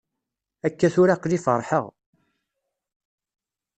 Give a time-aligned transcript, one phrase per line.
[0.67, 1.85] Akka tura aql-i feṛḥeɣ.